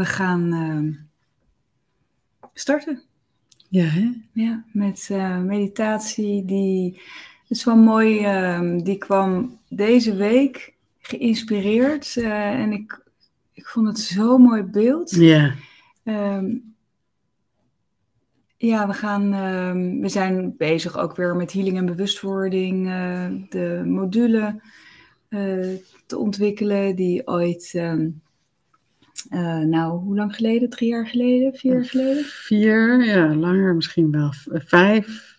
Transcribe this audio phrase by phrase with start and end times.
[0.00, 0.96] We gaan uh,
[2.54, 3.02] starten.
[3.68, 4.10] Ja, hè?
[4.32, 6.92] Ja, met uh, meditatie die,
[7.40, 12.16] het is wel mooi, uh, die kwam deze week geïnspireerd.
[12.16, 13.02] Uh, en ik,
[13.52, 15.10] ik vond het zo'n mooi beeld.
[15.10, 15.54] Ja.
[16.04, 16.74] Um,
[18.56, 19.30] ja, we, gaan,
[20.00, 22.86] we zijn bezig ook weer met healing en bewustwording.
[22.86, 24.60] Uh, de module
[26.06, 27.74] te ontwikkelen die ooit,
[29.64, 30.70] nou, hoe lang geleden?
[30.70, 31.54] Drie jaar geleden?
[31.54, 32.24] Vier jaar geleden?
[32.24, 34.32] Vier, ja, langer misschien wel.
[34.52, 35.38] Vijf.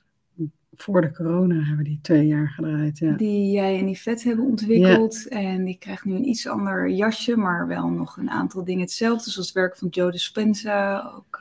[0.76, 2.98] Voor de corona hebben we die twee jaar gedraaid.
[2.98, 3.12] Ja.
[3.12, 5.26] Die jij en die vet hebben ontwikkeld.
[5.30, 5.38] Ja.
[5.38, 9.30] En die krijgt nu een iets ander jasje, maar wel nog een aantal dingen hetzelfde.
[9.30, 11.40] Zoals het werk van Joe Dispenza, ook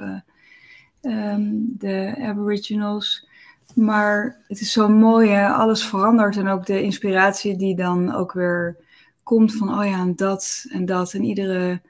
[1.03, 3.29] um, de Aboriginals.
[3.75, 5.49] Maar het is zo mooi, hè?
[5.49, 6.37] alles verandert.
[6.37, 8.77] En ook de inspiratie die dan ook weer
[9.23, 11.15] komt van, oh ja, en dat en dat.
[11.15, 11.81] En iedere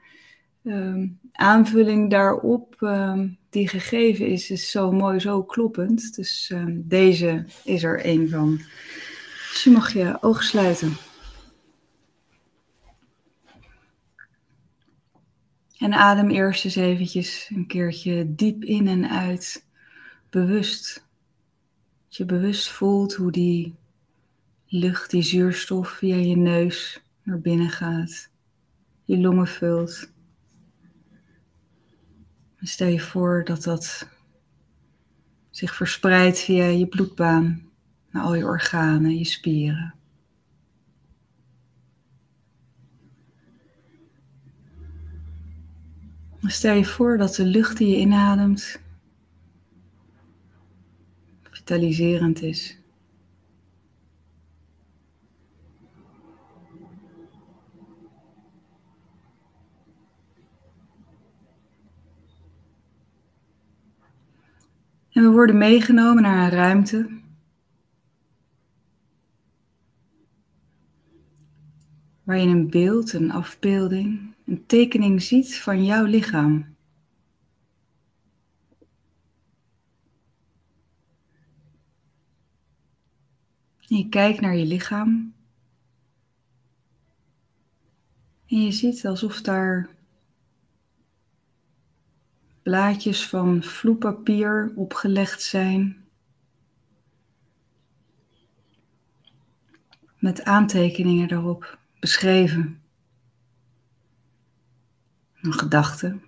[0.63, 6.15] um, aanvulling daarop um, die gegeven is, is zo mooi, zo kloppend.
[6.15, 8.57] Dus deze is er een van.
[9.51, 10.97] Dus je mag je ogen sluiten.
[15.77, 19.65] En adem eerst eens eventjes een keertje diep in en uit,
[20.29, 21.07] bewust.
[22.07, 23.75] Dat je bewust voelt hoe die
[24.67, 28.29] lucht, die zuurstof via je neus naar binnen gaat,
[29.05, 30.10] je longen vult.
[32.61, 34.09] Stel je voor dat dat
[35.49, 37.69] zich verspreidt via je bloedbaan
[38.11, 39.93] naar al je organen, je spieren.
[46.41, 48.79] Stel je voor dat de lucht die je inademt
[51.41, 52.80] vitaliserend is.
[65.21, 67.19] En we worden meegenomen naar een ruimte.
[72.23, 76.75] Waar je een beeld, een afbeelding, een tekening ziet van jouw lichaam.
[83.79, 85.33] Je kijkt naar je lichaam.
[88.47, 89.89] En je ziet alsof daar
[92.63, 96.05] blaadjes van vloepapier opgelegd zijn.
[100.17, 102.81] Met aantekeningen daarop beschreven
[105.41, 106.19] een gedachte.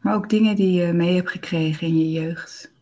[0.00, 2.72] Maar ook dingen die je mee hebt gekregen in je jeugd.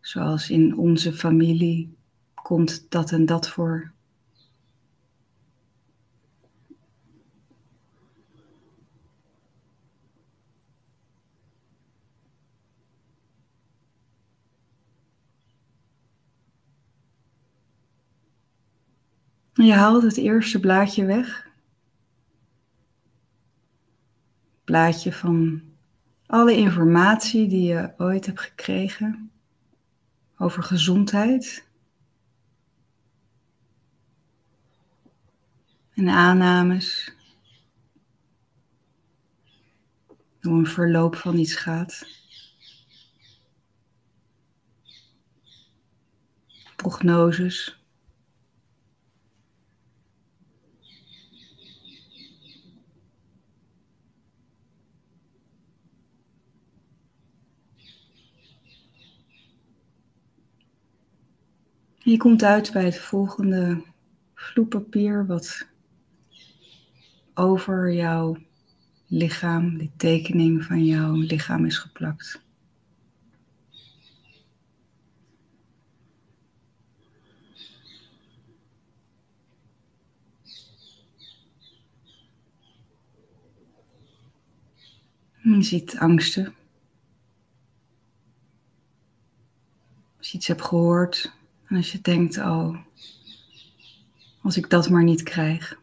[0.00, 1.96] Zoals in onze familie
[2.34, 3.92] komt dat en dat voor.
[19.54, 21.48] Je haalt het eerste blaadje weg.
[24.64, 25.62] Blaadje van
[26.26, 29.30] alle informatie die je ooit hebt gekregen
[30.38, 31.68] over gezondheid.
[35.94, 37.12] En aannames.
[40.40, 42.06] Hoe een verloop van iets gaat.
[46.76, 47.83] Prognoses.
[62.04, 63.82] Je komt uit bij het volgende
[64.34, 65.68] vloepapier wat
[67.34, 68.36] over jouw
[69.06, 72.42] lichaam, die tekening van jouw lichaam is geplakt.
[85.42, 86.54] Je ziet angsten.
[90.18, 91.32] Als je iets hebt gehoord,
[91.74, 92.78] en als je denkt, oh,
[94.42, 95.78] als ik dat maar niet krijg.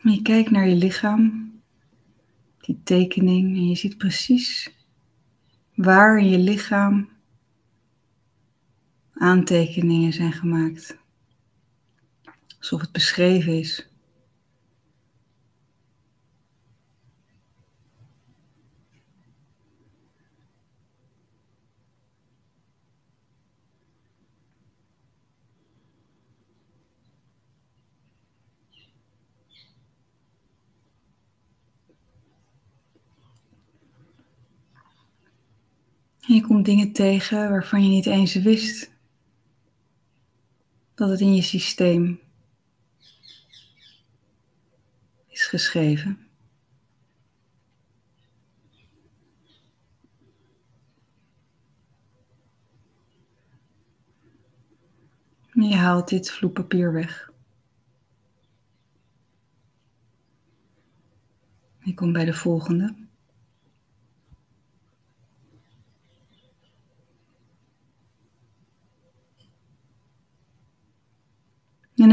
[0.00, 1.52] En je kijkt naar je lichaam,
[2.60, 4.74] die tekening, en je ziet precies
[5.74, 7.08] waar in je lichaam
[9.12, 10.96] aantekeningen zijn gemaakt.
[12.58, 13.88] Alsof het beschreven is.
[36.28, 38.90] En je komt dingen tegen waarvan je niet eens wist
[40.94, 42.20] dat het in je systeem
[45.28, 46.18] is geschreven.
[55.52, 57.32] En je haalt dit vloepapier weg.
[61.78, 63.03] Je komt bij de volgende.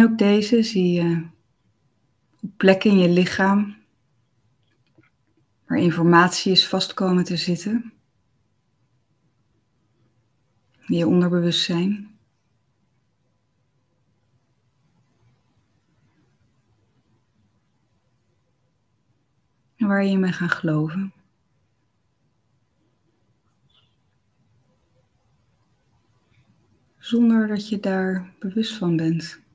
[0.01, 1.27] En ook deze zie je
[2.42, 3.75] op plekken in je lichaam
[5.68, 7.94] waar informatie is vastkomen te zitten.
[10.88, 12.19] In je onderbewustzijn.
[19.75, 21.13] En waar je mee gaat geloven.
[26.98, 29.50] Zonder dat je daar bewust van bent.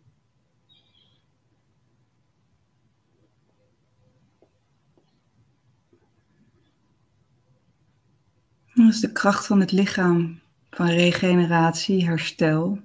[8.88, 10.40] Is de kracht van het lichaam,
[10.70, 12.80] van regeneratie, herstel,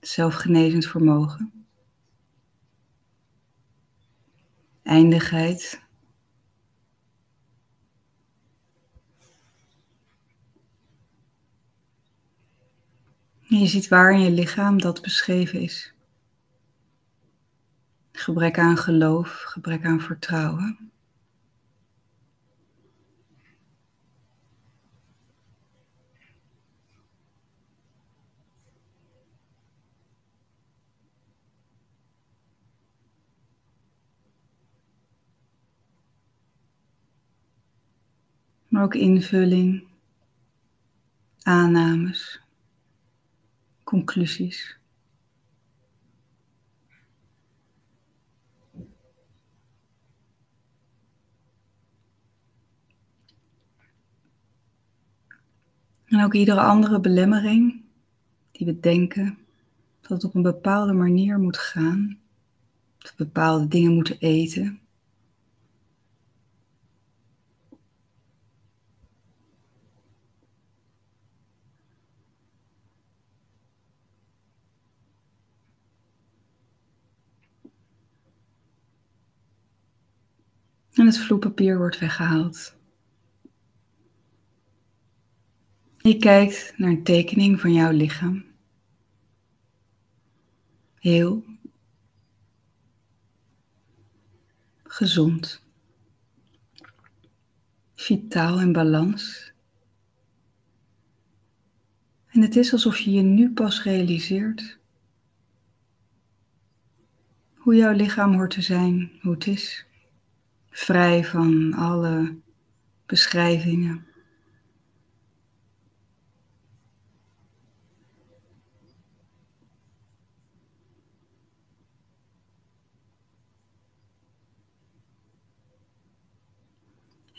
[0.00, 1.52] zelfgenezend vermogen,
[4.82, 5.82] eindigheid.
[13.40, 15.92] Je ziet waar in je lichaam dat beschreven is.
[18.12, 20.90] Gebrek aan geloof, gebrek aan vertrouwen.
[38.80, 39.84] Maar ook invulling,
[41.42, 42.40] aannames,
[43.84, 44.78] conclusies.
[56.04, 57.82] En ook iedere andere belemmering
[58.52, 59.38] die we denken
[60.00, 62.18] dat het op een bepaalde manier moet gaan,
[62.98, 64.79] dat we bepaalde dingen moeten eten,
[80.92, 82.78] En het vloepapier wordt weggehaald.
[85.96, 88.44] Je kijkt naar een tekening van jouw lichaam.
[90.94, 91.44] Heel
[94.82, 95.62] gezond,
[97.94, 99.52] vitaal en balans.
[102.26, 104.78] En het is alsof je je nu pas realiseert
[107.54, 109.86] hoe jouw lichaam hoort te zijn, hoe het is
[110.70, 112.38] vrij van alle
[113.06, 114.04] beschrijvingen.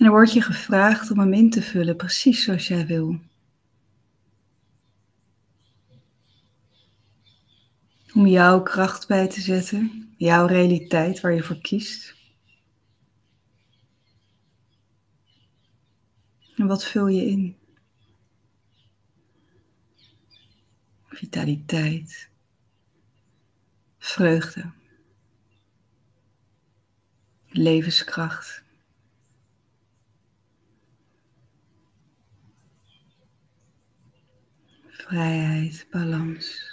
[0.02, 3.20] En dan word je gevraagd om hem in te vullen, precies zoals jij wil.
[8.14, 12.21] Om jouw kracht bij te zetten, jouw realiteit waar je voor kiest.
[16.68, 17.56] Wat vul je in?
[21.08, 22.30] Vitaliteit,
[23.98, 24.72] vreugde,
[27.48, 28.64] levenskracht.
[34.88, 36.71] Vrijheid, balans.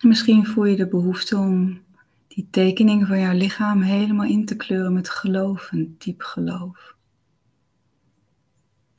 [0.00, 1.80] Misschien voel je de behoefte om
[2.28, 6.96] die tekening van jouw lichaam helemaal in te kleuren met geloof, een diep geloof.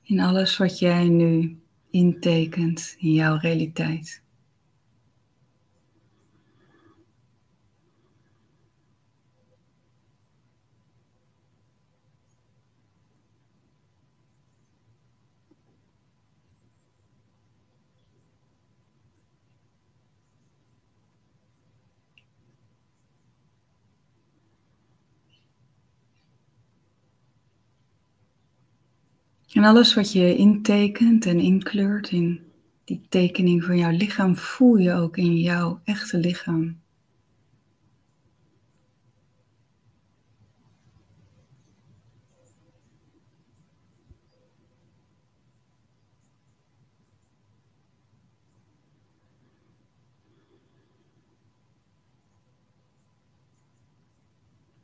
[0.04, 4.24] In alles wat jij nu intekent in jouw realiteit.
[29.54, 32.42] En alles wat je intekent en inkleurt in
[32.84, 36.80] die tekening van jouw lichaam, voel je ook in jouw echte lichaam.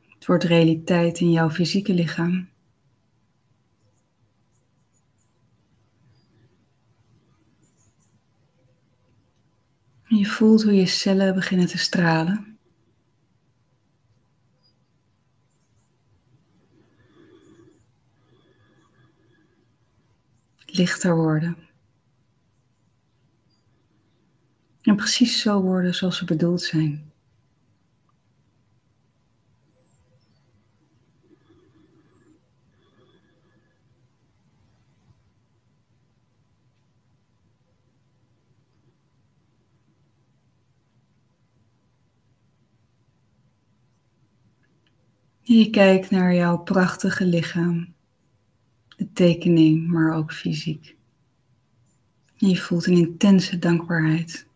[0.10, 2.55] Het wordt realiteit in jouw fysieke lichaam.
[10.18, 12.58] Je voelt hoe je cellen beginnen te stralen.
[20.66, 21.58] Lichter worden.
[24.82, 27.15] En precies zo worden zoals ze bedoeld zijn.
[45.54, 47.94] Je kijkt naar jouw prachtige lichaam,
[48.98, 50.96] de tekening, maar ook fysiek.
[52.38, 54.48] En je voelt een intense dankbaarheid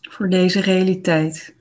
[0.00, 1.54] voor deze realiteit.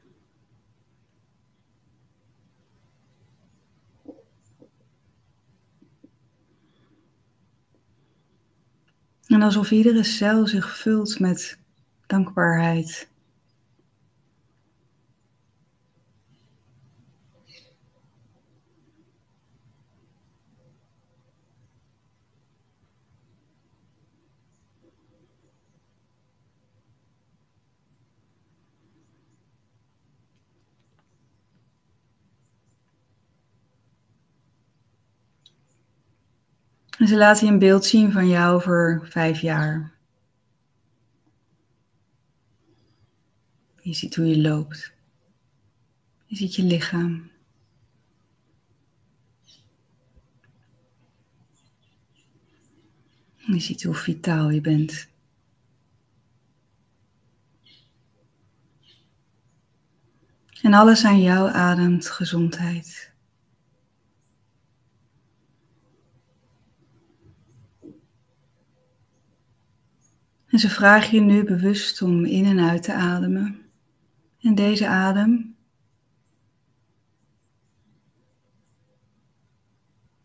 [9.28, 11.60] En alsof iedere cel zich vult met
[12.08, 13.11] dankbaarheid.
[37.02, 39.92] En ze laten je een beeld zien van jou over vijf jaar.
[43.82, 44.94] Je ziet hoe je loopt.
[46.26, 47.32] Je ziet je lichaam.
[53.36, 55.08] Je ziet hoe vitaal je bent.
[60.62, 63.11] En alles aan jou ademt gezondheid.
[70.52, 73.62] En ze vragen je nu bewust om in en uit te ademen.
[74.40, 75.56] En deze adem,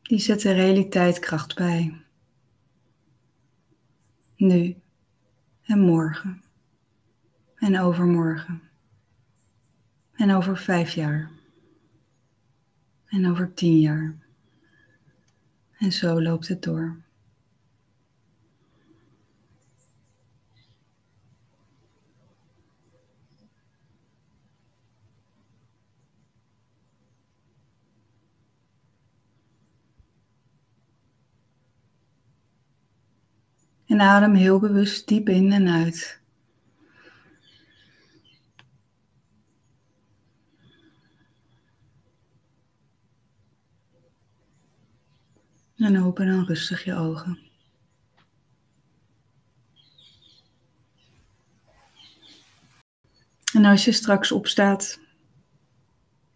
[0.02, 2.00] die zet de realiteit kracht bij.
[4.36, 4.76] Nu
[5.62, 6.42] en morgen
[7.56, 8.62] en overmorgen
[10.12, 11.30] en over vijf jaar
[13.06, 14.16] en over tien jaar.
[15.78, 17.05] En zo loopt het door.
[33.96, 36.20] En adem heel bewust diep in en uit.
[45.76, 47.38] En open dan rustig je ogen.
[53.54, 55.00] En als je straks opstaat,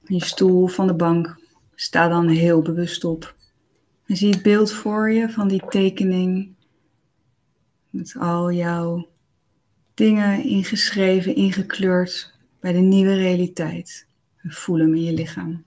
[0.03, 1.41] je stoel van de bank,
[1.75, 3.37] sta dan heel bewust op.
[4.07, 6.59] En zie het beeld voor je van die tekening
[7.91, 9.09] met al jouw
[9.95, 14.07] dingen ingeschreven, ingekleurd bij de nieuwe realiteit.
[14.37, 15.65] En voel hem in je lichaam.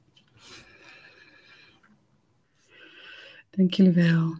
[3.50, 4.36] Dank jullie wel.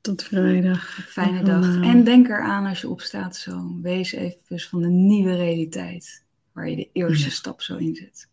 [0.00, 1.06] Tot vrijdag.
[1.08, 1.82] Fijne dag.
[1.82, 3.80] En denk eraan als je opstaat zo.
[3.82, 6.24] Wees even van de nieuwe realiteit.
[6.52, 8.28] Waar je de eerste stap zo in zet.